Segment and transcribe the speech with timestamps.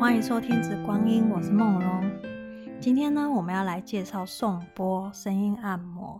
[0.00, 2.10] 欢迎收听《紫光音》，我是梦龙。
[2.80, 6.18] 今天呢，我们要来介绍颂钵声音按摩。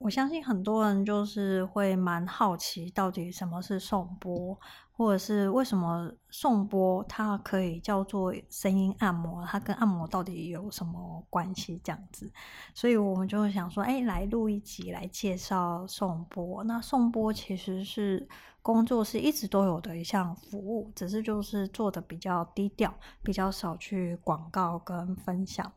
[0.00, 4.58] 我相信很多人就是会蛮好奇，到底什么是颂钵，
[4.92, 11.78] 或者是为什么颂钵它可以叫做声音按摩，它跟按摩到底有什么关系？
[11.84, 12.32] 这样子，
[12.74, 16.64] 所以我们就想说，哎，来录一集来介绍颂钵。
[16.64, 18.26] 那颂钵其实是
[18.62, 25.70] 工作室一直都有的一项服务，只是就是做的比较低调，比较少去广告跟分享。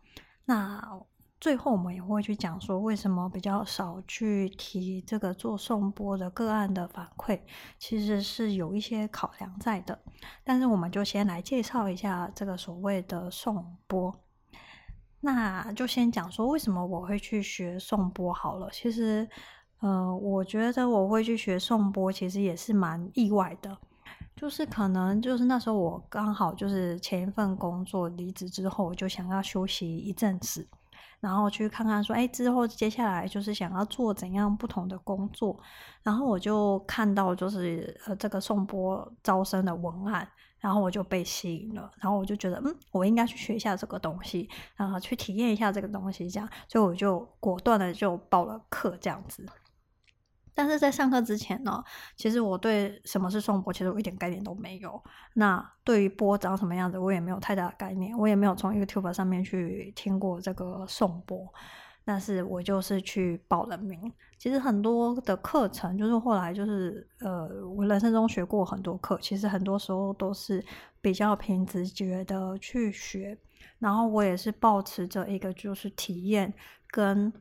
[0.46, 0.82] 那
[1.44, 7.38] 最后，我们也会去讲说，为什么比较少去提这个做颂钵的个案的反馈，
[7.78, 10.00] 其实是有一些考量在的。
[10.46, 14.16] 但是，我们就先来介绍一下这个所谓的颂钵。
[15.20, 18.70] 那就先讲说，为什么我会去学颂钵好了。
[18.72, 19.28] 其实，
[19.82, 23.78] 呃，我觉得我会去学颂钵，其实也是蛮意外的。
[24.38, 30.66] 就是可能就是那时候我刚好就是前一份工作离职之后，我就想要休息一阵子。
[31.24, 35.58] 然后去看看说，哎，之后接下来就是想要做怎样不同的工作，
[36.02, 40.28] 然后我就看到就是呃这个颂钵招生的文案，
[40.60, 49.46] 然后我就被吸引了，然后我就觉得嗯，我应该去学一下这个东西，然后去体验一下这个东西，这样，所以我就果断的就报了课这样子。
[50.56, 51.84] 但是在上课之前呢，
[52.16, 55.02] 其实我对什么是颂钵，其实我一点概念都没有。
[55.34, 58.18] 那对于钵长什么样子，我也没有太大的概念。
[58.18, 61.52] 我也没有从 YouTube 上面去听过这个颂钵。
[62.06, 64.12] 但是我就是去报了名。
[64.38, 70.64] 其实很多的课程，就是后来就是呃，我人生中学过很多课，其实很多时候都是
[71.02, 73.38] 比较凭直觉的去学。
[73.80, 76.54] 然后我也是抱持着一个就是体验
[76.88, 77.34] 跟。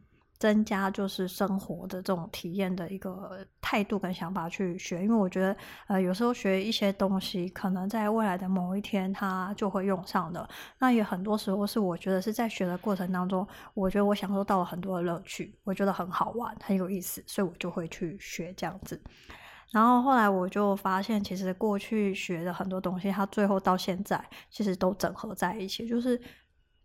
[0.43, 10.49] 增加就是生活的这种体验的一个态度跟想法去学，因为我觉得，呃，有时候学一些东西，可能在未来的某一天它就会用上的。
[10.81, 19.01] 那也很多时候是我觉得是在学的过程当中，我觉得我享受到了很多的乐趣，我觉得很好玩，很有意思，所以我就会去学这样子。
[19.71, 24.21] 然后后来我就发现，其实过去学的很多东西，它最后到现在
[24.51, 26.21] 其实都整合在一起，就是。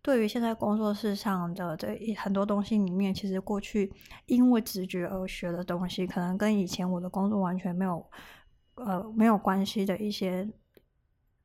[0.00, 3.92] 对于现在工作室上的这很多东西里面，其实过去
[4.26, 8.10] 因为直觉而学的东西，可能跟以前我的工作完全没有
[8.76, 10.48] 呃没有关系的一些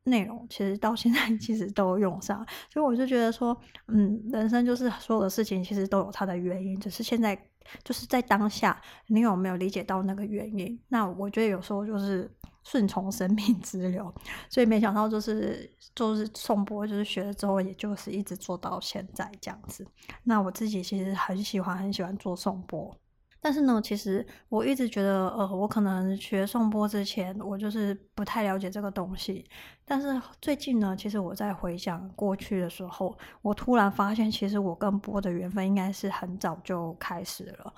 [0.04, 2.46] 内容，其实到现在其实都用上。
[2.70, 3.56] 所以我就觉得说，
[3.88, 7.36] 嗯，人生就是所有的事情其实都有它的原因，只是现在
[7.82, 10.80] 就是在当下你有没有理解到那个原因？
[10.88, 12.30] 那我觉得有时候就是。
[12.64, 14.12] 顺从生命之流，
[14.48, 19.86] 所以没想到就是就是颂钵，就是学了之后，也就是一直做到现在这样子。
[20.24, 22.96] 那我自己其实很喜欢很喜欢做颂钵，
[23.40, 29.44] 但是呢，其实我一直觉得，呃，我可能学颂钵之前，我就是不太了解这个东西。
[29.84, 37.74] 但是最近呢，其实我在回想过去的时候，我突然发现，其实我跟钵的缘分应该是很早就开始了。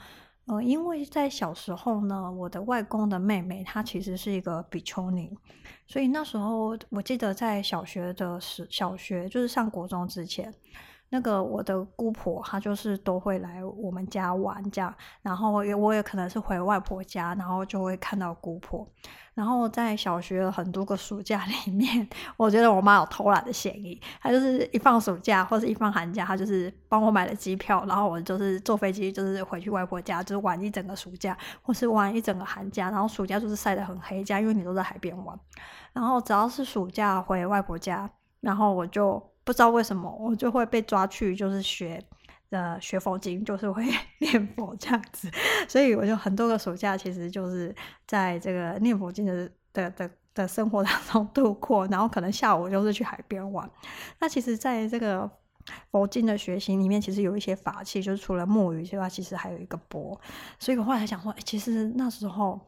[0.46, 5.36] 呃，因为在小时候呢，我的外公的妹妹她其实是一个比丘尼，
[5.88, 10.54] 所以那时候我记得在小学的时，小学就是上国中之前。
[11.10, 18.86] 那个我的姑婆，她就是都会来我们家玩这样，然后也我也可能是回外婆家，然后就会看到姑婆。
[19.34, 22.08] 然后在小学很多个暑假 里面，
[22.38, 35.38] 我觉得我妈有偷懒的嫌疑，她就是一放暑假或者一放寒假，她就是帮我买了机票，然后我就是坐飞机，就是回去外婆家，就是玩一整个暑假，或是玩一整个寒假，然后暑假就是晒得很黑，这样因为你都在海边玩。
[35.92, 39.22] 然后只要是暑假回外婆家，然后我就。
[39.46, 42.02] 不知道为什么，我就会被抓去，就是学，
[42.50, 43.84] 呃，学佛经， 就是会
[44.18, 45.30] 念佛这样子，
[45.68, 47.72] 所以我就很多个暑假，其实就是
[48.08, 53.70] 在这个念佛经的的的的生活当中度过，然后可能下午就是去海边玩。
[54.18, 55.30] 那其实，在这个
[55.92, 60.20] 佛经的学习里面，其实有一些法器，就是除了木鱼之外，其实还有一个钵。
[60.58, 62.60] 所以我后来想说，哎，其实那时候。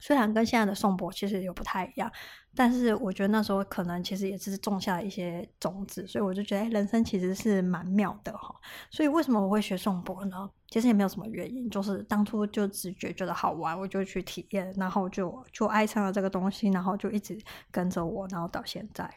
[0.00, 2.10] 虽然跟现在的颂钵其实又不太一样，
[2.56, 8.54] 但是我觉得那时候可能其实也是种下一些种子，所以我就觉得，人生其实是蛮妙的哈。
[8.90, 10.48] 所以为什么我会学颂钵呢？
[10.68, 17.38] 其实也没有什么原因，就是当初就直觉觉得好玩，我就去体验，然后就就爱上了这个东西，然后就一直
[17.70, 19.08] 跟着我，然后到现在。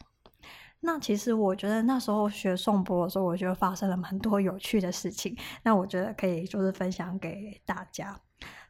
[0.80, 8.16] 那其实我觉得那时候学颂钵的时候，我觉得发生了蛮多有趣的事情，那我觉得可以就是分享给大家。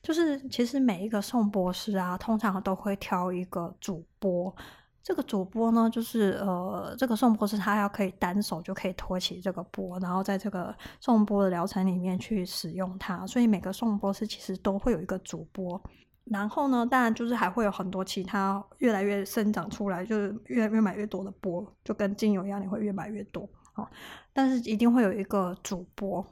[0.01, 4.55] 就是其实每一个颂钵师啊，通常都会挑一个主播。
[5.03, 13.25] 这个主播呢，就是呃，这个颂钵师他要可以单手就可以托起这个钵，然后在这个颂钵的疗程里面去使用它。
[13.25, 15.81] 所以每个颂钵师其实都会有一个主播。
[16.25, 23.49] 然后呢，当然就是还会有很多其他越来越生长出来，就是越越买越多的钵，就跟精油一样，你会越买越多。
[23.75, 23.87] 哦，
[24.33, 26.25] 但是一定会有一个主播。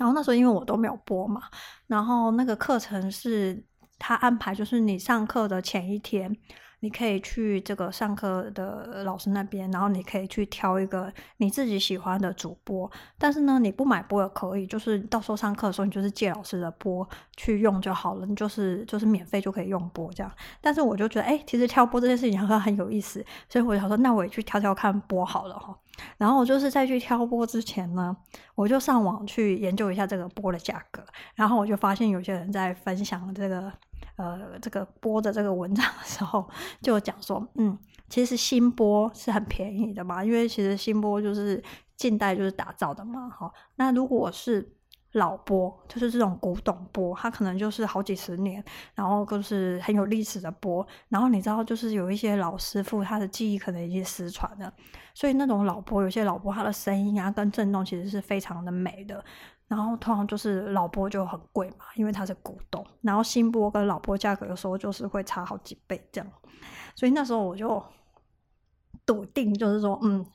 [0.00, 1.42] 然后那时候因为我都没有播嘛，
[1.86, 3.62] 然后那个课程是
[3.98, 6.34] 他安排，就是你上课的前一天。
[6.82, 12.90] 你可以去这个上课的老师那边，然后你可以去挑一个你自己喜欢的主播。
[13.18, 17.06] 但是呢，你不买播也可以，就是到时候上课的时候，你就是借老师的播
[17.36, 20.32] 去用就好了，你就是就是免费就可以用播这样。
[20.62, 25.76] 但是我就觉得，哎，其实挑播这件事情好像很有意思，所以我就想说，那我也去挑挑看播好了哈。
[26.18, 28.16] 然后我就是在去挑波之前呢，
[28.54, 31.04] 我就上网去研究一下这个波的价格，
[31.34, 33.72] 然后我就发现有些人在分享这个。
[34.16, 36.46] 呃，这个波的这个文章的时候，
[36.82, 37.78] 就讲说，嗯，
[38.10, 41.62] 其实新波是很便宜的嘛，因为其实新波就是
[41.96, 43.50] 近代就是打造的嘛，哈。
[43.76, 44.76] 那如果是
[45.12, 48.62] 老钵，就是这种古董钵，它可能就是好几十年，
[48.94, 54.72] 然后就是很有历史的钵，然后你知道，就是有一些老师傅，他的技艺可能已经失传了，
[55.14, 59.24] 所以那种老钵，有些老钵它的声音啊跟震动其实是非常的美的。
[59.66, 62.84] 然后通常就是老钵就很贵嘛，因为它是古董。
[63.02, 66.28] 然后新钵跟老钵价格有时候就是会差好几倍这样，
[66.96, 67.80] 所以那时候我就
[69.06, 70.26] 笃定，就是说，嗯，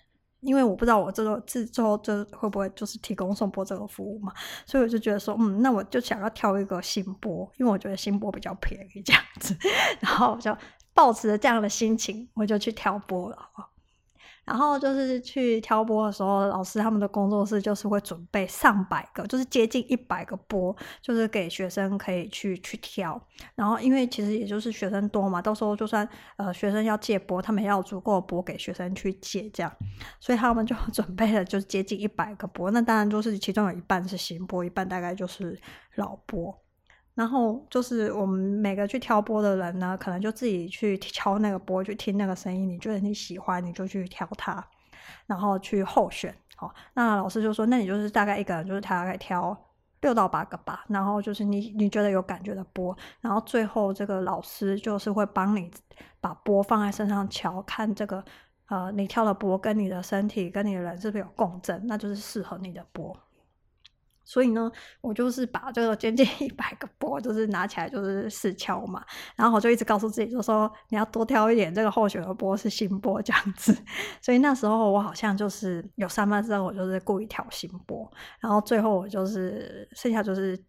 [0.45, 4.31] 因为我不知道我这个之后这会不会就是提供颂钵这个服务嘛，
[4.65, 9.57] 所以我就觉得说，嗯，那我就想要挑一个新钵，因为我觉得新钵比较便宜这样子。
[9.99, 10.55] 然后我就
[10.93, 13.67] 抱持着这样的心情，我就去挑播了啊。
[14.45, 23.19] 然后就是去挑拨的时候，老师他们的工作室就是会准备上百个，就是接近一百个钵，就是给学生可以去去挑。
[23.55, 26.07] 然后因为其实也就是学生多嘛，到时候就算
[26.37, 29.71] 呃学生要借钵，他们要足够的钵给学生去借这样，
[30.19, 32.69] 所以他们就 准备了就是接近一百个钵。
[32.71, 35.59] 那当然就是其中有一半是新钵，一半大概就是
[35.95, 36.64] 老钵。
[37.15, 42.67] 然后就是我们每个去挑拨的人呢，可能就自己去敲那个拨，去听那个声音。
[42.67, 44.61] 你觉得你喜欢，你就去挑它，
[45.25, 46.35] 然后去候选。
[46.57, 49.57] 好，那老师就说，那你就是大概一个人就是大概挑
[50.01, 50.83] 六到八个吧。
[50.89, 55.71] 然后就是你你觉得有感觉的钵，然后最后这个老师就是会帮你
[56.19, 58.23] 把钵放在身上敲，看这个
[58.67, 63.17] 呃你挑的钵跟你的身体跟你的人是不是有共振，那就是适合你的钵。
[64.25, 64.69] 所以呢，
[64.99, 69.01] 我就是把这个接近一百个波，就是拿起来就是试敲嘛，
[69.35, 73.73] 然后我就一直告诉自己，就说你要多挑一点，这个候选的波是新波这样子。
[74.21, 80.61] 所以那时候我好像就是有三班之后，我就是故意挑新波，然后最后我就是剩下就是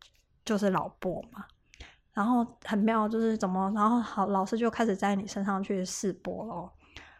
[0.45, 1.45] 就是老波嘛。
[2.13, 6.73] 然后很妙，就是怎么，然后好老师就开始在你身上去试钵咯。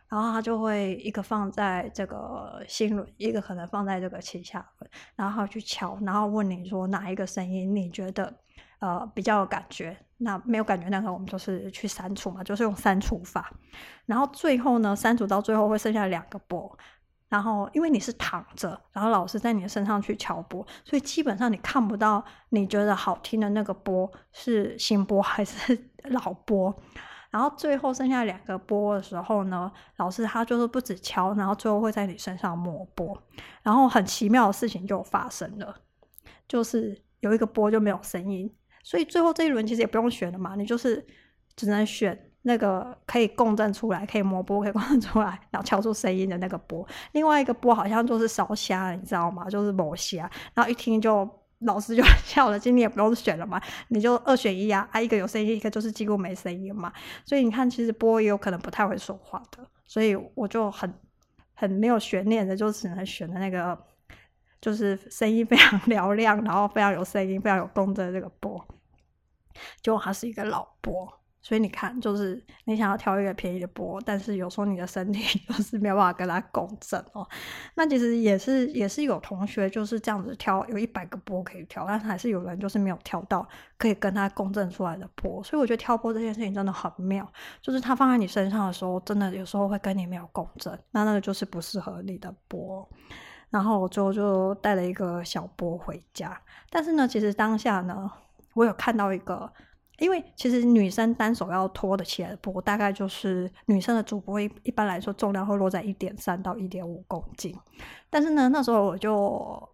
[0.09, 8.33] 然后他就会一个放在这个心轮，一个可能放在这个脐下轮，然后去敲，然后问你说哪一个声音你觉得
[8.79, 9.97] 呃比较有感觉？
[10.19, 13.53] 那没有感觉那个我们就是去删除嘛，就是用删除法。
[14.07, 16.79] 然后最后呢，删除到最后会剩下两个波。
[17.29, 25.77] 然后因为你是躺着，然后老师在你的身上去敲波，所以基本上你看不到你觉得好听的那个波是新波还是
[26.11, 26.73] 老波。
[27.37, 33.15] 然后最后剩下两个波的时候呢，老师他就是不止敲，然后最后会在你身上抹钵，
[33.63, 35.77] 然后很奇妙的事情就发生了，
[36.49, 38.51] 就是有一个波就没有声音，
[38.83, 41.07] 所以最后这一轮其实也不用选了嘛，你就是
[41.55, 46.89] 只能选那个可以共振出来、可以抹钵、可以共振出来， 然后敲出声音的那个波。
[47.13, 49.47] 另外一个波好像就是烧瞎，你知道吗？
[49.51, 51.29] 就是某瞎，然后一听就。
[51.61, 56.93] 老师就笑了，今天也不用选了嘛， 你就二选一啊，啊一个有声音，一个就是几乎没声音嘛。
[57.25, 60.93] 所以你看，其实波也有可能不太会说话的，所以我就很
[61.55, 63.79] 很没有悬念的，就只能选的那个，
[64.61, 68.63] 就是声音非常嘹亮，然后非常有声音、非常有动的这个波，
[69.83, 71.21] 结果他是一个老波。
[71.47, 77.25] 所以你看，就是你想要挑一个便宜的钵，但是有时候你的身体 就是没有办法跟它共振哦。
[77.77, 83.49] 那其实也是也是有同学就是这样子挑，有一百个钵可以挑，但还是有人就是没有挑到
[83.79, 85.41] 可以跟它共振出来的钵。
[85.45, 87.25] 所以我觉得挑钵这件事情真的很妙，
[87.63, 92.89] 就是它放在你身上的时候，真的有时候会跟你没有共振，那那个就是不适合你的钵。
[93.51, 96.37] 然后我最后就带了一个小钵回家，
[96.71, 98.11] 但是呢，其实当下呢，
[98.55, 99.49] 我有看到一个。
[99.99, 107.55] 因为其实女生单手要托的起来的波，大概就是女生的主播一一般来说重量会落在一点三到一点五公斤。
[108.11, 109.69] 但是呢，那时候我就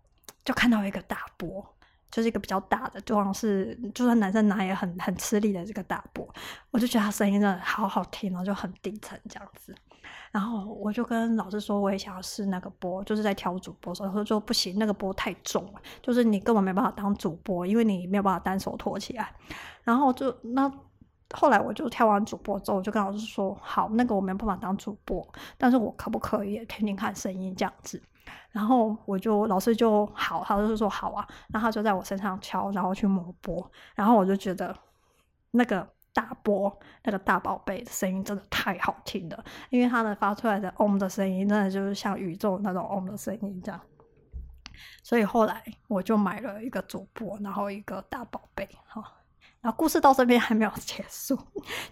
[0.44, 1.64] 就看到一个大波，
[2.10, 6.28] 就是一个比较大的，就像是就算男生拿也很很吃力的这个大波，
[6.70, 9.74] 我就觉得他声音真的好好听哦，就很低沉这样子。
[10.30, 19.35] 然后我就跟老师说，我也想要试那个波，就是在挑主播的时候，他说不行，那个波太重了，就是你根本没办法当主播，因为你没有办法单手托起来。
[19.82, 20.71] 然后就那
[21.35, 28.02] 后来我就挑完主播之后，我就跟老师说，好，那个我没办法当主播，但是我可不可以听听看声音这样子？
[28.50, 34.76] 然后我就老师就好，他就是说好啊，然后他就在我身上敲，然后去磨波，然后我就觉得
[35.52, 43.81] 那个大波那个大宝贝的声音真的太好听了，因为它的发出来的嗡的声音，真的就是像宇宙那种嗡的声音这样。
[45.02, 49.02] 所以后来我就买了一个主播，然后一个大宝贝，哈。
[49.61, 51.38] 然后故事到这边还没有结束。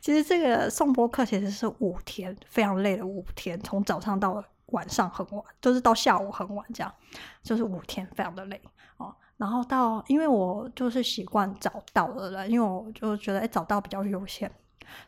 [0.00, 6.92] 其实这个颂播课其实是五天，非常累的五天，从早上到晚上很晚，就是到下午很晚这样，
[7.44, 8.60] 就是五天，非常的累。
[9.40, 14.52] 然后到，因为我就是习惯早到的人，因为我就觉得诶早到比较优先，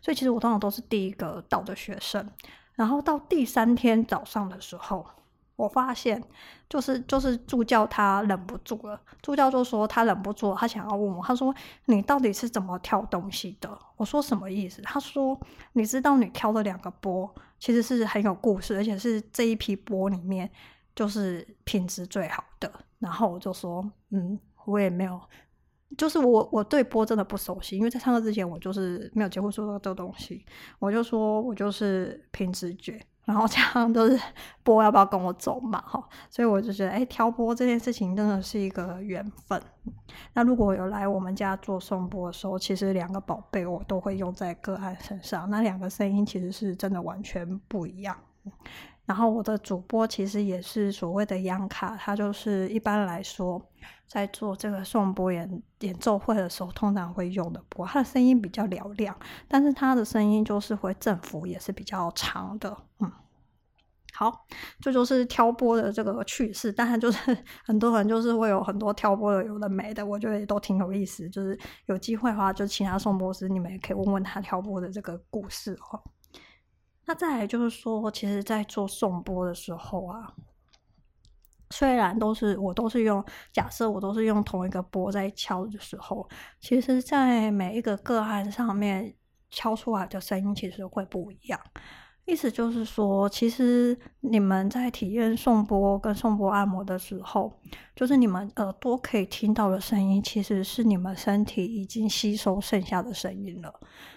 [0.00, 2.26] 所以其实我通常都是第一个到的学生。
[2.74, 5.06] 然后到第三天早上的时候。
[5.54, 6.20] 我发现，
[6.68, 13.70] 就是就是助教他忍不住了，助教就说他忍不住，他想要问我，他说你到底是怎么挑东西的？
[13.96, 14.82] 我说什么意思？
[14.82, 15.38] 他说
[15.74, 20.50] 你知道你挑的两个波其实是很有故事，而且是这一批波里面
[20.96, 22.72] 就是品质最好的。
[23.02, 25.20] 然后我就说，嗯，我也没有，
[25.98, 30.46] 就是我我对钵真的不熟悉，因为在上课之前我就是没有接触过这个东西，
[30.78, 33.04] 我就说我就是凭直觉。
[33.24, 34.20] 然后这样都是
[34.64, 35.80] 播要不要跟我走嘛？
[35.82, 39.62] 哈，所以我就觉得，哎，挑钵这件事情真的是一个缘分。
[40.34, 45.48] 那如果有来我们家做颂钵的时候，其实两个宝贝我都会用在个案身上。
[45.48, 48.16] 那两个声音其实是真的完全不一样。
[49.04, 53.60] 然后我的主播其实也是所谓的央卡，他就是一般来说
[54.06, 57.84] 在做这个颂钵演演奏会的时候，通常会用的钵。
[57.84, 59.14] 它的声音比较嘹亮，
[59.48, 62.74] 但是他的声音就是会振幅也是比较长的。
[63.00, 63.10] 嗯，
[64.14, 64.46] 好，
[64.80, 66.72] 这就，是挑拨的这个趣事。
[66.72, 71.28] 当然就是 很多人就是会有很多挑拨的有的没的，我觉得也都挺有意思。
[71.28, 76.00] 就是有机会的话，就其他颂钵师你们也可以问问他挑拨的这个故事哦。
[77.04, 80.32] 那再来就是说，其实，在做颂钵的时候啊，
[81.70, 86.28] 虽然都是我都是用，假设我都是用同一个钵在敲的时候，
[86.60, 89.14] 其实，在每一个个案上面
[89.50, 91.60] 敲出来的声音其实会不一样。
[92.24, 97.52] 意思就是说，其实你们在体验颂钵跟颂钵按摩的时候，
[97.96, 103.74] 就是你们耳朵可以听到的声音，其实是你们身体已经吸收剩下的声音了。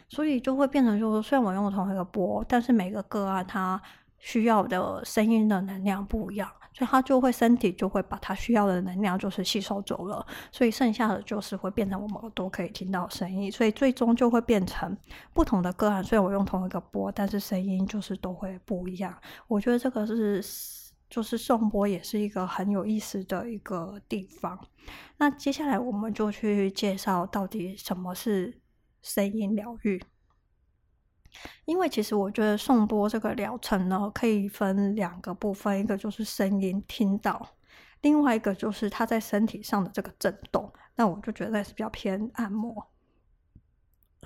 [0.07, 3.81] 所以就会变成，就是虽然我用同一个波，但是每个个案它
[4.19, 6.49] 需要的声音的能量不一样。
[6.75, 14.95] 所以它就会身体就会把它需要的能量就是吸收走了，所以剩下的就是会变成我们耳朵可以听到声音，所以最终就会变成
[15.33, 16.03] 不同的个案。
[16.03, 19.17] 虽然我用同一个波，但是声音就是都会不一样。
[19.47, 20.43] 我觉得这个是
[21.09, 24.59] 就是颂钵也是一个很有意思的一个地方。
[25.15, 28.59] 那接下来我们就去介绍到底什么是
[29.01, 30.01] 声音疗愈。
[31.65, 37.55] 因为其实我觉得送波这个疗程呢，可以分两个部分，一个就是声音听到，
[38.01, 40.71] 另外一个就是它在身体上的这个震动。
[40.95, 42.87] 那我就觉得是比较偏按摩。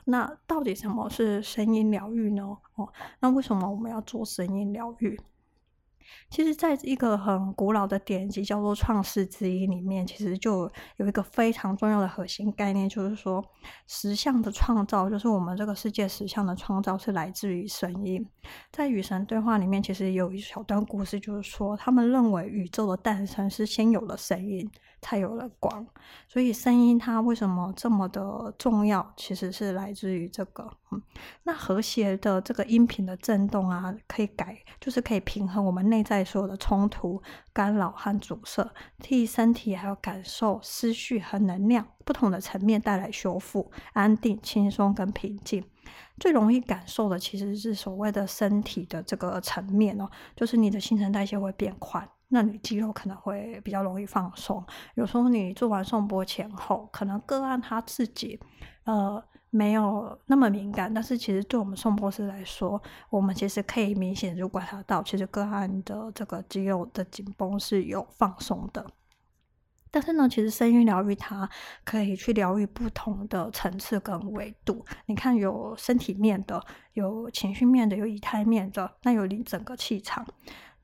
[0.06, 2.58] 那到底什么是声音疗愈呢？
[2.76, 5.20] 哦，那为什么我们要做声音疗愈？
[6.30, 13.44] 其实，在一个很古老的典籍叫做《创世之一》里面，其实就有一个非常重要的核心概念，就是说，
[13.88, 18.26] 实相的创造，就是我们这个世界实相的创造是来自于声音。
[18.72, 24.70] 在与神对话里面，其实有一小段故事，就是说，他们认为宇宙的诞生是先有了声音。
[25.02, 25.86] 才有了光，
[26.28, 29.14] 所以声音它为什么这么的重要？
[29.16, 31.02] 其实是来自于这个，嗯，
[31.44, 37.22] 那和谐的这个音频的震动啊，可以改，就是可以平衡我们内在所有的冲突、
[37.54, 45.64] 干扰和阻塞，替身体还有感受、思绪和能量不同的层面带来修复、安定、轻松跟平静。
[46.20, 52.08] 最容易感受的其实是所谓的身体的这个层面哦，就是你的新陈代谢会变快。
[52.30, 54.64] 那你肌肉可能会比较容易放松。
[54.96, 58.40] 有时候你做完颂钵前后，可能个案他自己
[58.86, 68.86] 呃没有那么敏感，但是其实对我们颂钵师来说，我们其实可以明显就观察到，其实个案的这个肌肉的紧绷是有放松的。
[69.92, 71.50] 但是呢，其实声音疗愈它
[71.84, 74.86] 可以去疗愈不同的层次跟维度。
[75.08, 80.24] 你看，有身体面的，有情绪面的，有以太面的，那有你整个气场。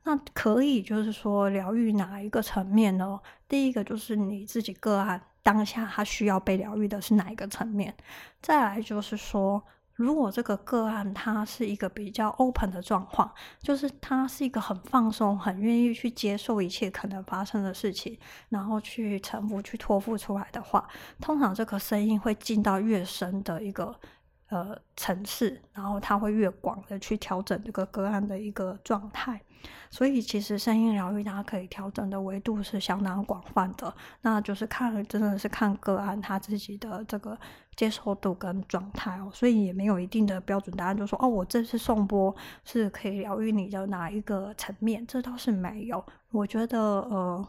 [0.05, 3.19] 那可以就是说疗愈哪一个层面呢？
[3.47, 7.95] 第一个就是你自己个案当下他需要被疗愈的是哪一个层面？
[8.39, 9.63] 再来就是说，
[9.95, 18.15] 如果这个个案它是一个比较 open 的状况，就是他是一个很放松、很愿意去接受一切可能发生的事情，
[18.49, 20.87] 然后去臣服、去托付出来的话，
[21.19, 23.99] 通常这个声音会进到越深的一个。
[24.49, 29.41] 呃，层次，然后它会越广的去调整这个个案的一个状态，
[29.89, 37.35] 所以其实声音疗愈它可以调整的维度是相当广泛的，那就是看真的是看个案他自己的这个
[37.75, 47.47] 接受度跟状态哦，所以也没有一定的标准答案，就说哦，我这次颂钵是可以疗愈你的哪一个层面，这倒是没有，我觉得呃。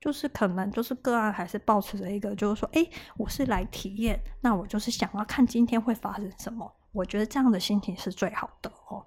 [0.00, 6.70] 就是可能就是个案还是保持着一个，就是说，诶，我是来体验，那我就是想要看今天会发生什么。
[6.92, 9.04] 我觉得这样的心情是最好的哦。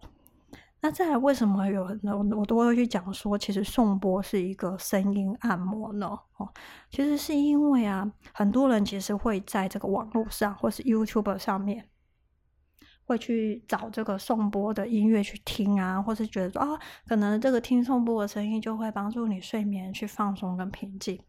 [0.81, 2.00] 那再来，为什么有人
[2.31, 6.08] 我都会去讲说，其实颂钵是一个声音按摩呢？
[6.38, 6.48] 哦，
[6.89, 11.89] 其实是因为啊，很多人其实会在这个网络上或是 YouTube 上面。
[13.10, 21.20] 会去找这个颂钵的音乐去听啊，或是觉得说啊，可能这个听颂钵的声音就会帮助你睡眠去放松跟平静。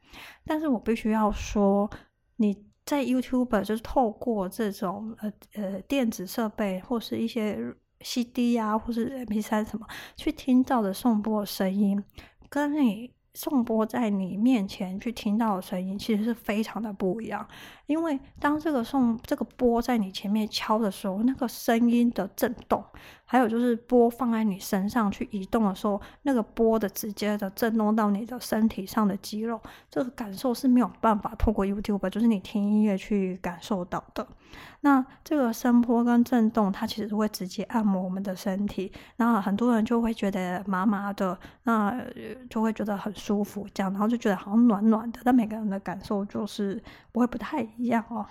[0.45, 1.91] 但是我必须要说，
[2.37, 7.59] 你在 YouTube 就是透过这种呃呃电子设备或是一些
[8.01, 12.05] CD 啊，或是 MP3 什么去听到的颂钵的声音，
[12.51, 13.15] 跟你。
[13.35, 17.47] 颂钵在你面前去听到的声音，其实是非常的不一样。
[17.87, 22.85] 因为当这个颂这个钵在你前面敲的时候，那个声音的震动，
[23.31, 34.27] 还有就是波放在你身上去移动的时候，那个波的直接的震动到你的身体上的肌肉，这个感受是没有办法透过 YouTube，就是你听音乐去感受到的。
[34.81, 42.05] 那这个声波跟震动，它其实会直接按摩我们的身体，那很多人就会觉得麻麻的，那
[42.49, 45.21] 就会觉得很舒服，这样，然后就觉得好像暖暖的。
[45.23, 46.83] 但每个人的感受就是
[47.13, 48.27] 不会不太一样哦。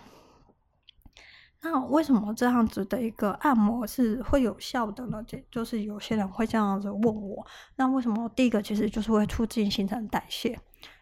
[1.62, 5.22] 那为什么这样子的一个按摩是会有效的呢？
[5.28, 7.46] 这就是有些人会这样子问我。
[7.76, 8.30] 那为什么？
[8.30, 10.58] 第一个其实就是会促进新陈代谢。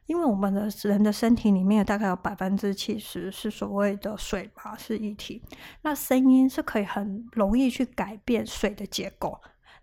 [0.08, 5.44] 因为我们的人的身体里面大概有百分之七十是所谓的水吧，是液体。
[5.82, 9.38] 那声音是可以很容易去改变水的结构。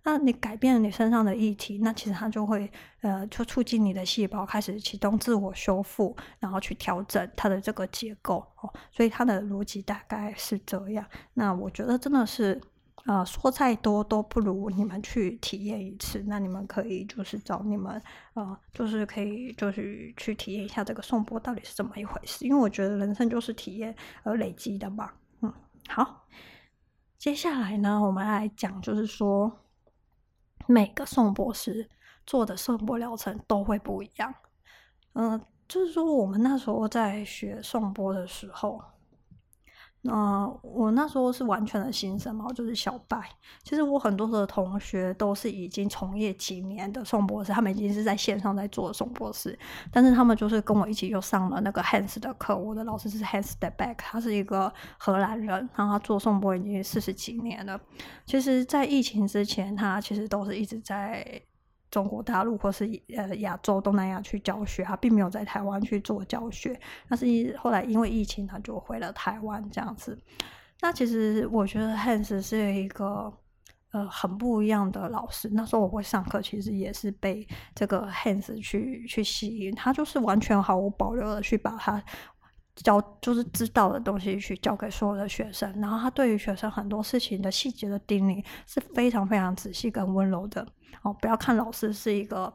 [0.05, 8.73] 那你改变了你身上的液体，那其实它就会呃，就促进你的细胞开始启动自我修复，然后去调整它的这个结构哦。
[8.93, 11.05] 所以它的逻辑大概是这样。
[11.33, 12.61] 那我觉得真的是。
[13.07, 16.25] 呃，说再多都不如你们去体验一次。
[16.27, 18.01] 那你们可以就是找你们，
[18.33, 22.47] 呃，就是可以就是去体验一下这个颂钵到底是怎么一回事。
[22.47, 25.11] 因为我觉得人生就是体验而累积的嘛。
[25.43, 25.53] 嗯，
[25.87, 26.27] 好，
[27.19, 29.53] 接下来呢，我们来讲，就是说
[30.67, 31.89] 每个颂钵师
[32.27, 34.35] 做的颂钵疗程都会不一样。
[35.13, 38.81] 嗯、呃，就是说我们那时候在学颂钵的时候。
[40.07, 43.19] 嗯、我那时候是完全的新生嘛，就是小白。
[43.63, 49.59] 其实我很多的同学都是已经从业几年的宋博士，他们已经是在线上在做宋博士，
[49.91, 52.55] 但是他们就是跟我一起又上了那个 Hans 的课。
[52.55, 57.81] 我的老师是 Hans de Beck，他是一个荷兰人，然后他做宋博已经四十几年了。
[58.27, 61.41] 其实，在疫情之前，他其实都是一直在。
[61.95, 66.77] 中国大陆或是呃亚洲东南亚去教学，他并没有在台湾去做教学。
[67.09, 70.19] 但是后来因为疫情，他就回了台湾这样子。
[70.81, 73.33] 那其实我觉得 Hans 是一个
[73.93, 75.49] 呃很不一样的老师。
[75.53, 79.73] 那时候我会上课，其实也是被这个 Hans 去去吸引。
[79.77, 82.03] 他就是完全毫无保留的去把他
[82.83, 85.73] 教，就是知道的东西去教给所有的学生。
[85.81, 90.67] 然后他对于学生很多事情的细节的叮咛是非常非常仔细跟温柔的。
[91.03, 92.53] 哦，不要看老师是一个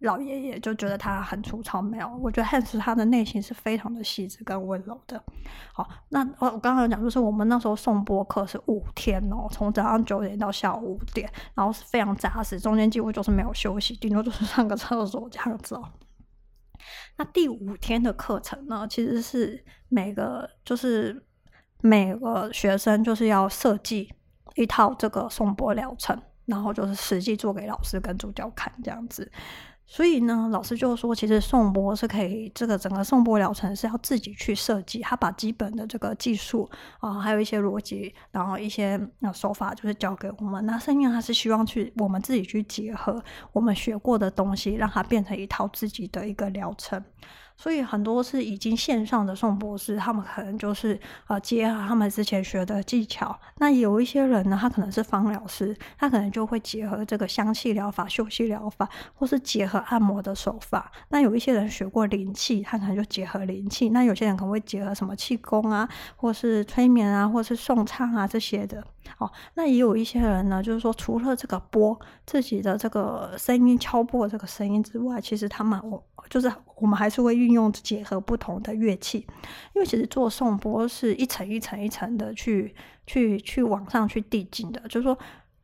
[0.00, 1.80] 老爷爷，就觉得他很粗糙。
[1.80, 5.22] 没有，我觉得 Hans 他的内心是非常的细致跟温柔的。
[5.72, 15.88] 好，那我我刚刚有讲，就是我们那时候送播课是五天哦，从早上九点到下午五点，然后是非常扎实，中间几乎就是没有休息，顶多就是上个厕所这样子哦。
[17.16, 21.24] 那第五天的课程呢，其实是每个就是
[21.80, 24.12] 每个学生就是要设计
[24.54, 26.20] 一套这个颂钵疗程。
[26.44, 29.30] 然后就是实际做给老师跟助教看这样子，
[29.86, 35.00] 所以呢，老师就说，其实颂钵是可以，这个整个颂钵疗程是要自己去设计。
[35.00, 36.68] 他把基本的这个技术
[37.00, 40.64] 啊，还有一些逻辑，然后一些那手法，就是教给我们。
[40.64, 47.02] 那是因为他是希望去我们自己去结合我们学过的东西，让它变成一套自己的一个疗程。
[47.62, 50.98] 所以很多是已经线上的颂钵师，他们可能就是
[51.28, 53.38] 呃结合他们之前学的技巧。
[53.58, 60.90] 那有一些人呢，他可能是芳疗师，他可能就会结合这个香气疗法、嗅吸疗法，或是结合按摩的手法。
[61.10, 63.90] 那有一些人学过灵气，他可能就结合灵气。
[63.90, 68.84] 那有些人可能会结合什么气功啊，或是催眠啊，或是颂唱啊这些的。
[69.18, 79.26] 哦，那也有一些人呢，就是说除了这个钵自己的这个声音敲破这个声音之外，其实他们我就是我们还是会运用结合不同的乐器，
[79.74, 82.74] 因为其实做颂钵是一层一层一层的去
[83.06, 85.16] 去去往上去递进的，就是说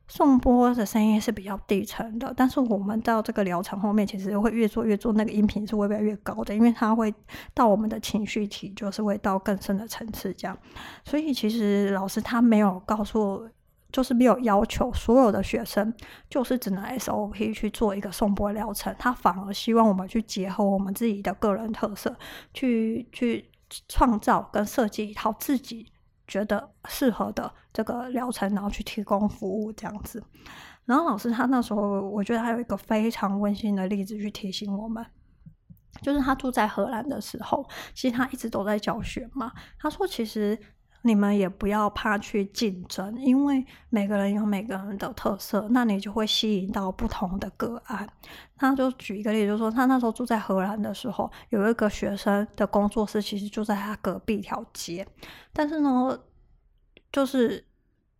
[0.08, 7.14] 颂钵的声音是比较低沉的，但是我们到这个疗程后面，其实会越做越做那个音频是会越来越高的，因为它会
[7.54, 10.58] 到我们的情绪体，就是会到更深的层次这样。
[11.04, 13.48] 所以其实老师他没有告诉。
[13.90, 15.90] 就是没有要求所有的学生，
[16.28, 22.14] 就是只能 SOP 去做一个颂钵疗程，他反而希望我们去结合我们自己的个人特色，
[22.52, 23.48] 去去
[23.88, 25.86] 创造跟设计一套自己
[26.28, 30.22] 觉得适合的这个疗程，然后去提供服务这样子。
[30.84, 35.04] 然后老师他那时候，我觉得他有一个非常温馨的例子去提醒我们，
[36.02, 39.50] 就是他住在荷兰的时候，其实他一直都在教学嘛。
[39.78, 40.56] 他说其实。
[41.02, 48.08] 你们也不要怕去竞争，因为每个人有每个人的特色，那你就会吸引到不同的个案。
[48.60, 55.06] 那就举一个例子，就是说他那时候住在荷兰的时候，有一个学生的工作室其实就在他隔壁条街，
[55.52, 56.18] 但是呢，
[57.12, 57.67] 就是。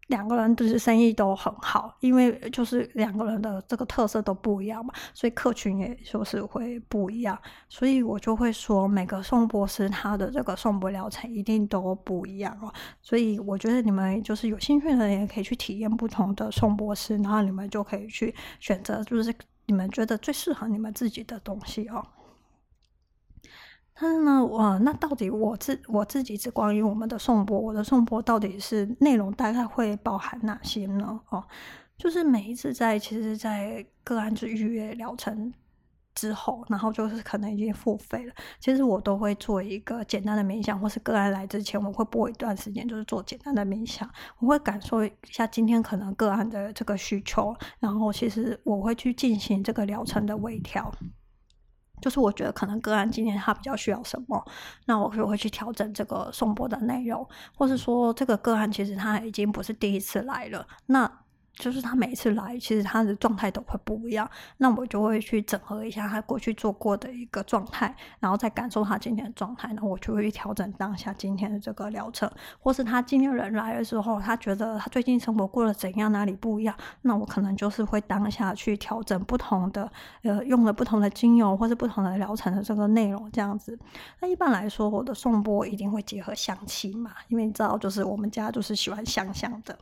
[0.08, 7.38] 两个人就是生意都很好，因为就是两个人的这个特色都不一样嘛，所以客群也就是会不一样。
[7.68, 12.72] 所以我就会说，每个颂钵师他的这个颂钵疗程一定都不一样哦。
[13.00, 19.34] 所以我觉得你们就是有兴趣的人也可以去体验不同的颂钵师，然后你们就可以去选择，就是
[19.66, 22.04] 你们觉得最适合你们自己的东西哦。
[24.00, 31.20] 但是呢，我那到底我自我自己只关于我们的颂钵，我的颂钵到底是内容大概会包含哪些呢？
[31.30, 31.42] 哦，
[31.96, 35.52] 就是每一次在其实，在个案就预约疗程
[36.14, 44.08] 之后，然后就是可能已经付费了，其实我都会做一个简单的冥想，或是个案来之前，我会播一段时间，就是做简单的冥想，
[44.38, 50.92] 我会感受一下今天可能个案的这个需求，然后其实我会去进行这个疗程的微调。
[52.00, 54.44] 就是我觉得可能个案今天他比较需要什么，
[54.86, 61.10] 那我就会去调整这个颂钵的内容，或是说这个个案其实他已经不是第一次来了，那。
[61.58, 64.28] 就是他每一次来，其实他的状态都会不一样。
[64.58, 69.68] 那我就会去整合一下他过去做过的一个状态，然后再感受他今天的状态。
[69.68, 79.90] 然后我就会去调整当下今天的这个疗程，或是他今天人来的时候，他觉得他最近生活过得怎样，哪里不一样，那我可能就是会当下去调整不同的，
[80.22, 83.78] 呃，用了不同的精油或是不同的疗程的这个内容这样子。
[84.20, 89.76] 那一般来说，我的颂钵一定会结合香气嘛，因为你知道，就是我们家就是喜欢香香的。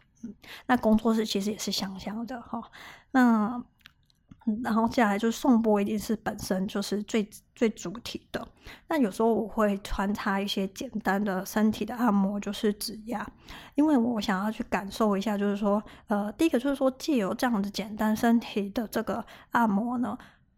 [0.66, 2.62] 那工作室其实也是香香的哈，
[3.12, 3.62] 那
[4.62, 8.46] 然后接下来就是颂钵一定是本身就是最最主体的。
[8.88, 13.26] 那有时候我会穿插一些简单的身体的按摩，就是指压，
[13.74, 20.16] 因为我想要去感受一下，就是说，呃，第一个就是说借由这样子简单身体的这个按摩呢，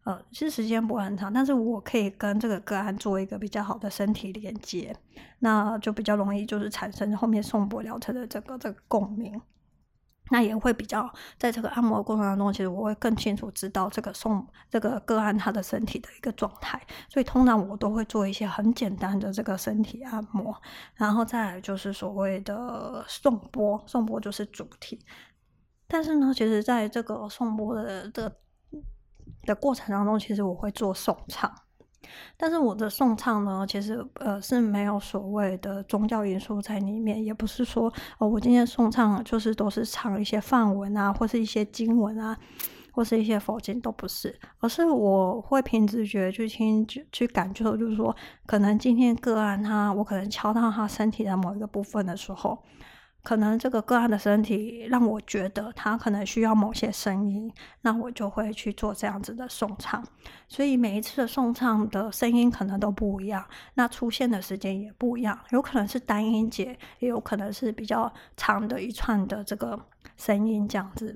[0.09, 4.97] 呃，其实时间不会很长，但是我可以跟这个个案做一个比较好的身体连接，
[5.41, 9.39] 那就比较容易就是产生后面颂钵疗程的这个这个共鸣。
[10.31, 20.55] 那也会比较，在这个按摩过程当中，其实我会更清楚知道这个颂这个个案他的身体的一个状态，所以通常我都会做一些很简单的这个身体按摩，
[20.95, 24.99] 然后再来就是所谓的颂钵，颂钵就是主体。
[25.87, 28.37] 但是呢，其实在这个颂钵的的
[29.49, 31.53] 的过程当中，其实我会做诵唱。
[32.37, 42.39] 但是我的诵唱呢，其实呃是没有所谓的宗教因素在里面，也不是说哦，我今天诵唱就是都是唱一些梵文啊，或是一些经文啊，
[42.93, 48.15] 或是一些佛经，都不是，而是我会凭直觉去听，去去感受，就是说，
[48.47, 52.59] 可能今天个案他，我可能敲到他身体的某一个部分的时候。
[53.23, 57.53] 可能这个个案的身体让我觉得他可能需要某些声音，
[57.83, 60.03] 那我就会去做这样子的送唱。
[60.49, 69.79] 所以每一次的送唱的声音可能都不一样，那出现的时间也不一样，有可能是单音节，也有可能是比较长的一串的这个
[70.17, 71.15] 声音这样子。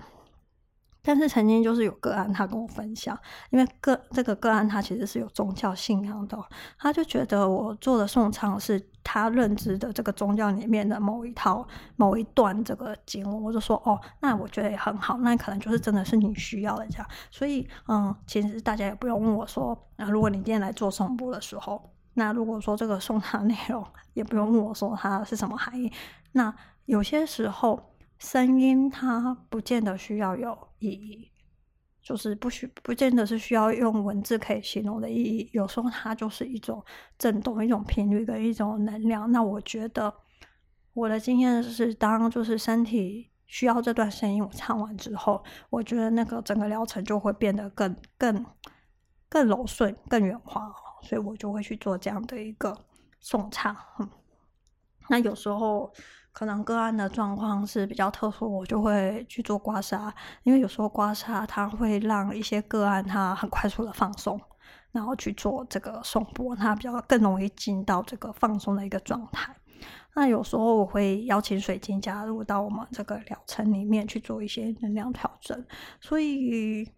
[1.03, 3.19] 但是曾经就是有个案，他跟我分享，
[3.51, 6.39] 因为个这个个案他其实是有宗教信仰的，
[6.79, 17.07] 他就觉得我做的诵唱是他认知的这个宗教里面的某一套某一段这个经文，我就说哦，那我觉得也很好，那可能就是真的是你需要的这样。
[17.31, 23.85] 所以嗯，其实大家也不用问我说，啊，如果你今天来做颂钵的时候，那如果说这个送唱内容
[24.15, 25.91] 也不用问我说它是什么含义，
[26.31, 27.92] 那有些时候
[28.23, 31.29] 声音它不见得需要有意义，
[32.01, 36.83] 就是不需不见得是需要用文字可以形容的意义，有时候它就是一种
[37.19, 39.31] 震动、一种频率跟一种能量。
[39.33, 40.15] 那我觉得
[40.95, 48.47] 我的经验是，当就是身体需要这段声音，我唱完之后，我觉得那个整个疗程就会变得更更
[49.29, 50.73] 更柔顺、更圆滑。
[51.03, 52.73] 所以我就会去做这样的一个
[53.19, 53.77] 颂唱。
[53.99, 54.09] 嗯，
[55.09, 55.93] 那有时候
[56.33, 64.41] 可能个案的状况是比较特殊，我就会去做刮痧，因为有时候刮痧它会让一些个案它很快速的放松，
[64.91, 69.55] 然后去做这个颂钵，它比较更容易进到这个放松的一个状态。
[70.15, 75.65] 那有时候我会邀请水晶加入到我们这个疗程里面去做一些能量调整，
[76.01, 76.91] 所以。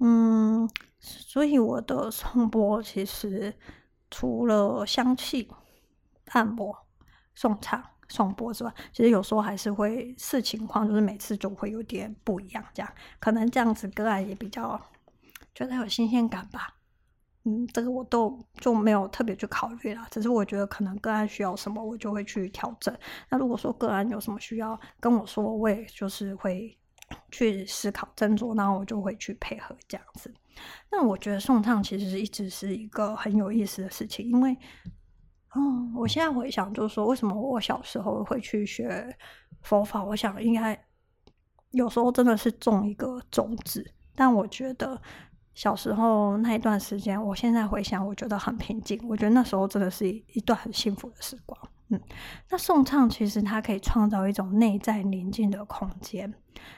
[0.00, 3.52] 嗯，所以我的颂钵其实
[4.08, 5.50] 除了香气、
[6.26, 6.72] 按摩、
[7.34, 12.64] 送唱、颂钵之外，其实有时候还是会视情况，就是每次就会有点不一样。
[12.72, 14.80] 这样可能这样子个案也比较
[15.54, 16.74] 觉得有新鲜感吧。
[17.44, 20.06] 嗯，这个我都就没有特别去考虑了。
[20.10, 22.94] 只是我觉得可能个案需要什么，我就会去调整。
[23.30, 26.76] 那如果说个案有什么需要跟我说，我也就是会。
[27.32, 30.30] 去思考斟酌，然后我就会去配合这样子。
[30.90, 34.54] 那我觉得送唱其实一直是一个很有意思的事情，因为，
[35.54, 39.16] 嗯，我现在回想，就是说，为什么我小时候会去学
[39.62, 40.04] 佛法？
[40.04, 40.78] 我想应该
[41.70, 43.84] 有时候真的是种一个种子。
[44.14, 45.00] 但我觉得
[45.54, 49.00] 小时候那一段时间，我现在回想，我觉得很平静。
[49.08, 51.58] 我觉得那时候真的是一一段很幸福的时光。
[51.88, 51.98] 嗯，
[52.50, 56.34] 那颂唱其实它可以创造一种内在宁静的空间，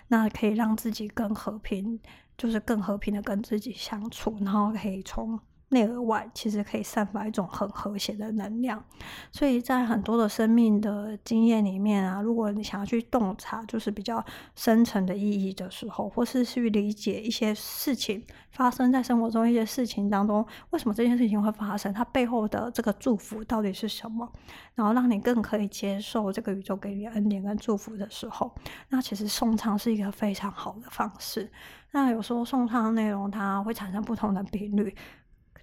[0.06, 1.98] 那可以让自己更和平，
[2.38, 5.40] 就是更和平的跟自己相处，然后可以从。
[5.70, 8.84] 内而外，其实可以散发一种很和谐的能量，
[9.30, 14.24] 所以在很多的生命的经验里面啊，如果你想要去洞察，就是比较
[14.56, 24.28] 深层的意义的时候，或是去理解一些事情发生在生活中一些事情当中，为什么这件事情会发生，它背后的这个祝福到底是什么，
[24.74, 28.52] 然后让你更可以接受这个宇宙给你的恩典跟祝福的时候，
[28.88, 31.48] 那其实送唱是一个非常好的方式。
[31.92, 34.94] 那有时候送唱的内容它会产生不同的频率。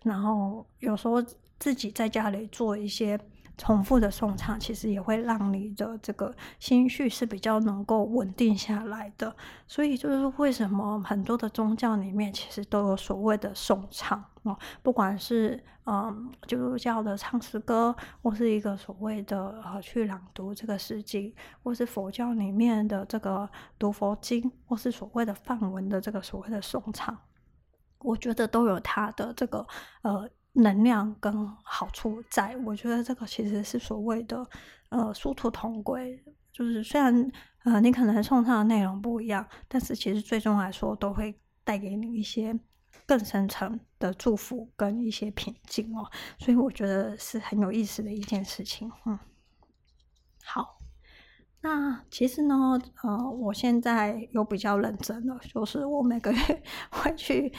[0.04, 1.22] 然后有时候
[1.60, 3.20] 自己在家里做一些
[3.58, 9.36] 重复的诵唱，其实也会让你的这个心绪是比较能够稳定下来的。
[9.66, 21.34] 所以就是为什么很多的宗教里面其实都有所谓的诵唱哦，不管是嗯基督教的唱诗歌，或是一个所谓的呃去朗读这个诗经，
[21.64, 27.18] 或是佛教里面的这个读佛经，或是所谓的梵文的这个所谓的诵唱。
[28.00, 29.66] 我觉得都有它的这个
[30.02, 34.44] 呃能量跟好处在，我觉得这个其实是所谓的
[34.90, 37.32] 呃殊途同归，就是虽然
[37.64, 42.60] 呃你可能送上的内容不一样，但是其实最终来说都会带给你一些
[43.06, 48.92] 更深层的祝福跟一些平静哦，所以我觉得是很有意思的一件事情。
[49.06, 49.20] 嗯，
[50.44, 50.80] 好，
[51.62, 57.54] 那其实呢，呃，我现在有比较认真了，就是我每个月 会去。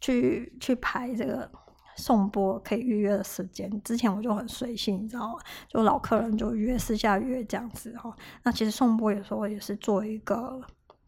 [0.00, 1.50] 去去排这个
[1.96, 5.38] 颂钵可以预约的时间，之前我就很随性，你知道吗？
[5.68, 8.14] 就老客人就约私下约这样子哈。
[8.44, 10.60] 那其实颂钵有时候也是做一个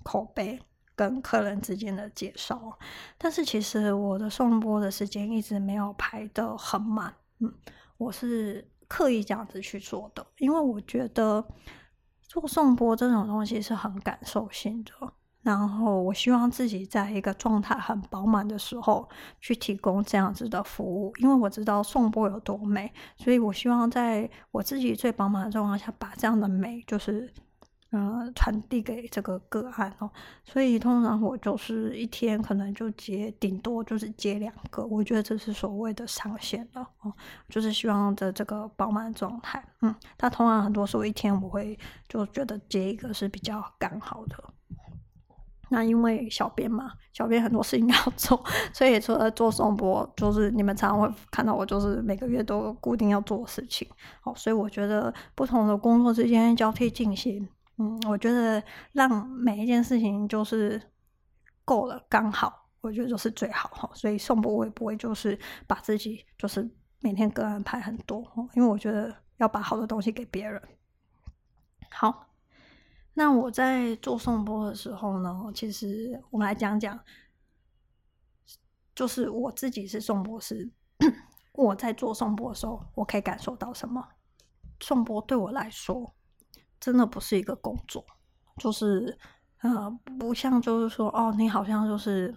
[0.03, 0.61] 口碑
[0.96, 2.76] 跟客人之间的介绍，
[3.16, 7.55] 但是其实我的颂钵的时间一直没有排的很满，嗯，
[7.96, 11.46] 我是刻意这样子去做的，因为我觉得
[12.22, 14.92] 做颂钵这种东西是很感受性的。
[15.42, 19.09] 然后我希望自己在一个状态很饱满的时候
[19.40, 27.33] 去提供这样子的服务，因为我知道颂钵有多美，所以我希望在我自己最饱满的状况下，把这样的美就是、
[27.90, 30.11] 呃、传递给这个个案哦。
[30.44, 37.11] 所以通常我就是一天可能就接顶多就是接两个，我觉得这是所谓的上限了哦。
[37.48, 44.37] 就是希望的这个饱满状态，嗯，但通常很多时候一天我会就觉得接一个是比较刚好的。
[45.72, 48.42] 那因为小编嘛，小编很多事情要做，
[48.74, 53.88] 所以除了做颂钵，就是你们常常会看到我，就是每个月都固定要做的事情。
[54.20, 58.61] 好，所以我觉得不同的工作之间交替进行，嗯，我觉得
[58.92, 60.83] 让每一件事情就是
[61.64, 63.88] 够了，刚好，我觉得就是最好哈。
[63.94, 66.68] 所以颂钵我也不会就是把自己就是
[67.00, 70.61] 每天个案排很多，因为我觉得要把好的东西给别人。
[71.90, 72.26] 好。
[73.14, 76.98] 那我在做颂钵的时候呢，其实我们来讲讲，
[78.94, 80.70] 就是我自己是颂钵师，
[81.52, 84.08] 我在做颂钵的时候，我可以感受到什么？
[84.80, 86.14] 颂钵对我来说，
[86.78, 88.04] 真的不是一个工作，
[88.56, 89.18] 就是
[89.58, 92.34] 呃，不像就是说，哦，你好像就是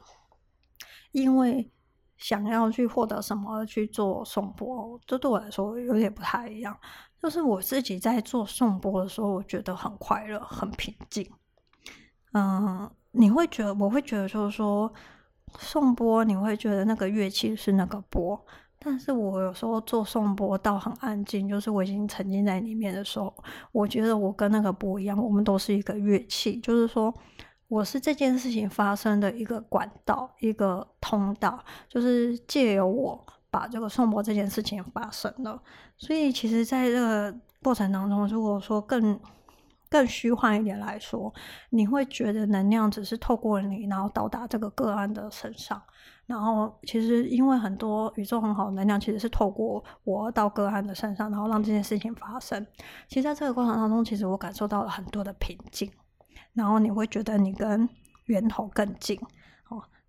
[1.13, 1.71] 因为
[2.17, 6.77] 想要去获得什么而去做颂钵，这对我来说有点不太一样。
[7.23, 11.25] 就是我自己在做颂钵的时候，我觉得很快乐，很平静。
[12.33, 14.93] 嗯，你会觉得，我会觉得，就是说，
[15.57, 18.45] 颂钵，你会觉得那个乐器是那个钵。
[18.77, 23.33] 但是我有时候做颂钵到很安静，就是我已经沉浸在里面的时候，
[23.71, 27.13] 我觉得我跟那个钵一样，我们都是一个乐器，就是说
[27.69, 31.57] 我是这件事情发生的一个管道，一个通道，
[31.87, 35.61] 就是借由我把这个颂钵这件事情发生了。
[35.95, 39.19] 所以其实在这个过程当中，如果说更
[39.89, 41.31] 更虚幻一点来说，
[41.69, 45.79] 你会觉得能量只是透过你，然后到达这个个案的身上。
[46.25, 52.65] 然后，其实因为很多宇宙很好的能量，其实是透过我到个案的身上，然后让这件事情发生。
[53.07, 55.91] 其实，在这个过程当中，其实我感受到了很多的平静。
[56.53, 57.87] 然后你会觉得你跟
[58.25, 59.19] 源头更近，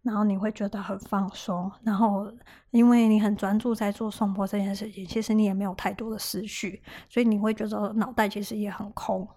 [0.04, 1.68] 然后你会觉得很放松。
[1.82, 2.30] 然后，
[2.70, 9.28] 因为你很专注在做颂钵这件事情，其实你也没有太多的思绪，所以你会觉得脑袋其实也很空。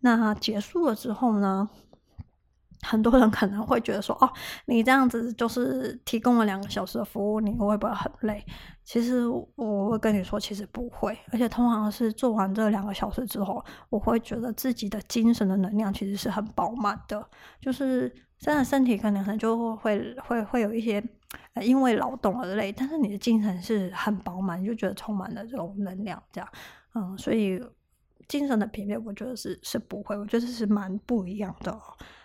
[0.00, 1.68] 那结束了之后呢？
[2.82, 4.30] 很多人可能会觉得说：“哦，
[4.66, 8.44] 你这样子就是提供了两个小时的服务，你会不会很累？”
[8.84, 11.16] 其实我会跟你说，其实不会。
[11.30, 17.24] 而且通常是做完这两个小时之后，我会觉得自己的精神的能量其实是很饱满的。
[17.60, 21.00] 就是真的身体可能就会会会有一些
[21.62, 26.20] 因为劳动而累，但是你的精神是很饱满，就觉得充满了这种能量。
[26.32, 26.48] 这样，
[26.94, 27.62] 嗯，所以
[28.26, 31.78] 精神的疲惫，我觉得是是不会，我觉得是蛮不一样的。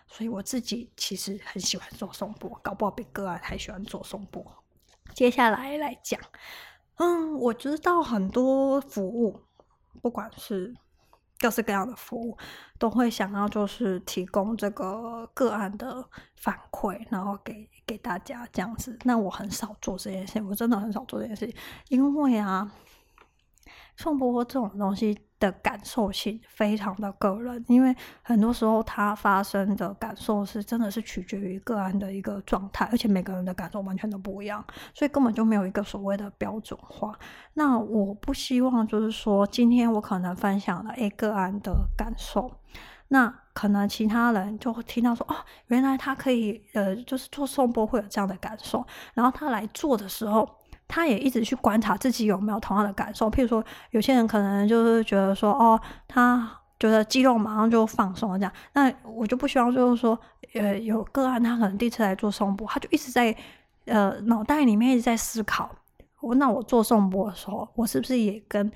[0.07, 4.45] 所以我自己其实很喜欢做颂钵，搞不好比个案还喜欢做颂钵。
[5.13, 6.19] 接下来来讲，
[6.95, 9.41] 嗯，我知道很多服务，
[10.01, 10.73] 不管是
[11.39, 12.37] 各式各样的服务，
[12.77, 18.97] 都会想要就是提供这个个案的反馈，然后给给大家这样子。
[19.03, 21.53] 那我很少做这件事，我真的很少做这件事，
[21.89, 22.71] 因为啊，
[23.97, 25.24] 颂钵这种东西。
[25.39, 37.17] 的感受性非常的个人，因为很多时候它发生的感受是真的是取决于个案的一个状态，而且每个人的感受完全都不一样，所以根本就没有一个所谓的标准化。
[37.53, 42.51] 那我不希望就是说，今天我可能分享了 A 个案的感受，
[43.09, 45.35] 那可能其他人就会听到说，哦，
[45.67, 50.49] 原来他可以呃，就是做颂钵会有这样的感受，然后他来做的时候。
[50.87, 58.51] 他也一直去观察自己有没有同样的感受，譬如说，有些人可能就是觉得说，哦，他觉得肌肉马上就放松了这样。
[58.73, 60.17] 那我就不希望就是说，
[60.53, 63.35] 呃，有个案他可能第一次来做颂钵，他就一直在
[63.85, 65.69] 呃脑袋里面一直在思考，
[66.21, 68.71] 我那我做颂钵的时候，我是不是也跟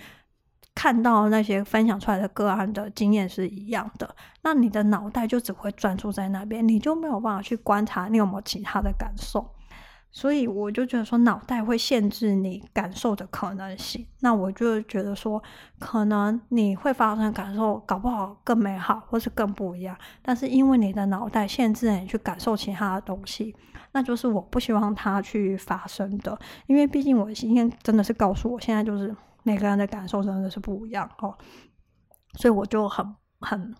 [0.74, 4.16] 看到那些分享出来的个案的经验是一样的？
[4.42, 9.46] 那你的脑袋就只会专注在那边，你就没有办法去观察你有没有其他的感受。
[10.12, 14.06] 所以我就觉得说，脑袋会限制你感受的可能性。
[14.22, 15.42] 那我就觉得说，
[15.78, 19.96] 可能你会发生感受，搞不好更美好，或是更不一样。
[20.22, 23.56] 但是因为你的脑袋限制你去感受其他的东西，
[23.92, 26.38] 那就是我不希望它去发生的。
[26.66, 31.38] 因为毕竟我今天真的是告诉我，现在就是每个人的感受真的是不一样哦。
[32.34, 33.76] 所以我就很很。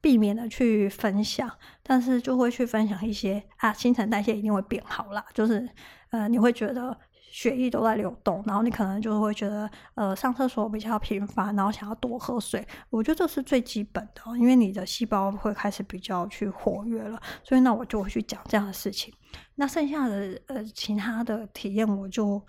[0.00, 1.50] 避免的去分享，
[1.82, 5.24] 但是就会去分享一些啊，新陈代谢一定会变好啦。
[5.32, 5.68] 就是
[6.10, 6.96] 呃，你会觉得
[7.30, 12.66] 血液都在流动，然后你可能就会觉得呃，上厕所比较频繁，然后想要多喝水。
[12.90, 19.12] 我觉得这是最基本的，因为你的细胞会开始比较去活跃了，所以那我就会去讲这样的事情。
[19.54, 22.42] 那剩下的呃其他的体验，我就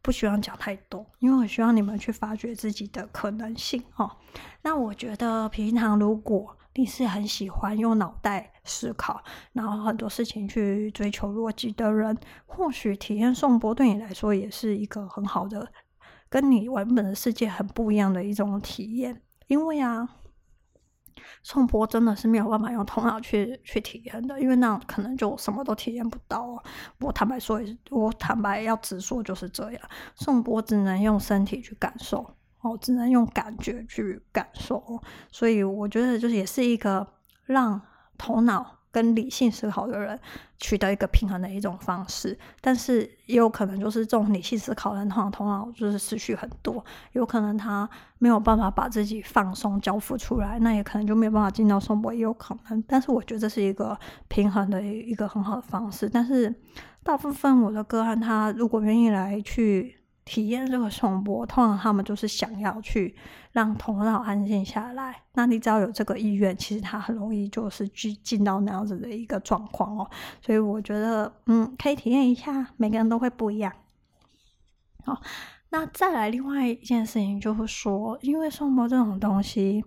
[0.00, 4.10] 不希望讲太多，因为我希望你们去发掘自己的可能性哦。
[4.62, 9.20] 那我觉得平常如果你是很喜欢用脑袋思考，
[9.52, 15.70] 然后很多事情去追求逻辑的人，或许体验颂钵对你来说也是一个很好的，
[16.28, 19.20] 跟你原本的世界很不一样的一种体验。
[19.48, 20.08] 因为啊，
[21.42, 26.62] 颂钵真的是没有办法用头脑去去体验的，因为那样可能就什么都体验不到。
[27.00, 29.82] 我坦白说，也是我坦白要直说就是这样，
[30.14, 32.36] 颂钵只能用身体去感受。
[32.62, 37.06] 哦，只能用感觉去感受，所以我觉得就是也是一个
[37.46, 37.80] 让
[38.18, 40.20] 头脑跟理性思考的人
[40.58, 42.38] 取得一个平衡的一种方式。
[42.60, 47.88] 但是也有可能就是这种理性思考的人，头脑就是思绪很多，有可能他
[48.18, 52.82] 没有办法把自己放松交付出来，那也可能就没有办法进到颂钵，也有可能。
[52.86, 53.98] 但是我觉得这是一个
[54.28, 56.10] 平衡的一个很好的方式。
[56.10, 56.54] 但是
[57.02, 59.96] 大部分我的个案，他如果愿意来去。
[60.24, 63.16] 体验这个颂钵，通常他们就是想要去
[63.52, 65.22] 让头脑安静下来。
[65.32, 70.08] 那你只要有这个意愿，其实他很容易就是去进到那样子的一个状况哦。
[70.40, 73.72] 所以我觉得，嗯，可以体验一下，每个人都会不一样。
[75.04, 75.20] 好，
[75.70, 79.84] 那再来另外一件事情就是说，因为颂钵这种东西，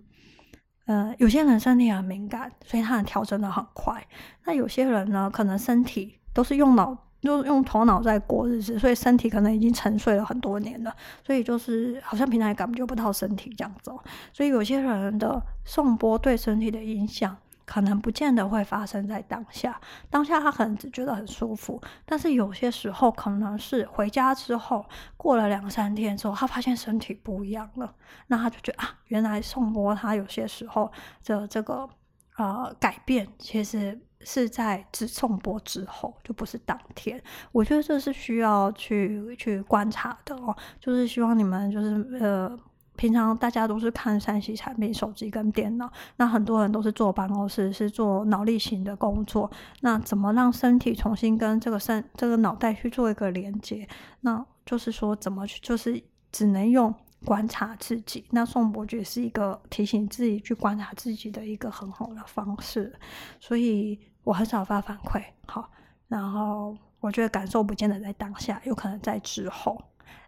[0.86, 4.06] 呃，有些人身体很敏感，所以他能调整得很快。
[4.44, 6.98] 那有些人呢，可能身体都是用脑。
[7.24, 10.94] 就用头脑在过日子，所以身体可能已经沉睡了很多年了，
[11.24, 13.90] 所以就是好像平常也感觉不到身体这样子。
[14.32, 24.84] 所以有些人的颂钵对身体的影响，可能不见得会发生在当下，当下他可能只觉得很舒服，但是有些时候可能是回家之后，
[25.16, 27.94] 过了两三天之后，他发现身体不一样了，
[28.26, 30.92] 那他就觉得啊，原来颂钵他有些时候
[31.24, 31.88] 的这个
[32.36, 33.98] 呃改变，其实。
[34.24, 37.22] 是在自颂钵之后，就不是当天。
[37.52, 40.56] 我觉得这是需要去去观察的哦。
[40.80, 42.58] 就是希望你们就是呃，
[42.96, 49.50] 平常大家都是看三 C 产品、手机跟电脑，那很多人都是坐办公室，是做脑力型的工作。
[49.80, 53.86] 那怎么让身体重新跟这个身这个脑袋去做一个连接？
[54.20, 56.94] 那就是说怎么去，就是只能用
[57.24, 58.24] 观察自己。
[58.30, 62.92] 那宋伯爵是一个提醒自己去观察自己的一个很好的方式，
[63.40, 63.98] 所以。
[64.24, 65.70] 我很少发反馈，好，
[66.08, 69.80] 然后我觉得感受不见得在当下，有可能在之后。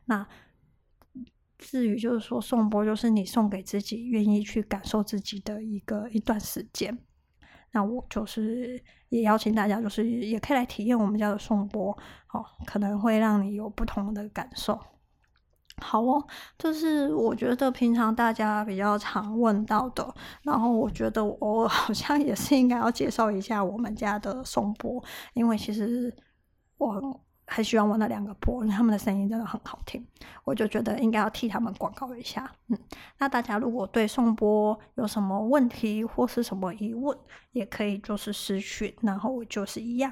[0.04, 0.26] 那
[1.58, 6.96] 至于就是说，颂钵就是你送给自己，愿意去感受自己的一个一段时间。
[7.72, 14.78] 那我就是也邀请大家，就是也可以来体验我们家的颂钵，好，可能会让你有不同的感受。
[15.82, 25.02] 好哦，这是我觉得平常大家比较常问到的，然后我觉得我好像也是应该要介绍一下我们家的颂钵，
[25.34, 26.14] 因为其实
[26.78, 27.14] 我很，
[27.46, 30.04] 很喜欢我那两个波，因为他们的声音真的很好听，
[30.44, 32.50] 我就觉得应该要替他们广告一下。
[32.68, 32.78] 嗯，
[33.18, 37.16] 那大家如果对颂钵有什么问题或是什么疑问，
[37.52, 40.10] 也可以就是私讯，然后我就是一样。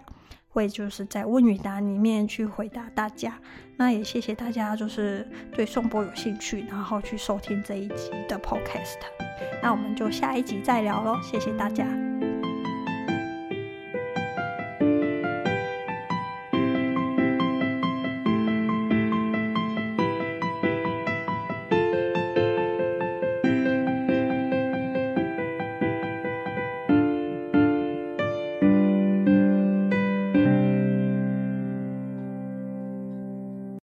[0.55, 3.37] 会就是在问与答里面去回答大家，
[3.77, 9.01] 那也谢谢大家，就是对宋波有兴趣，然后去收听这一集的 Podcast。
[9.61, 11.85] 那我们就下一集再聊喽，谢谢大家。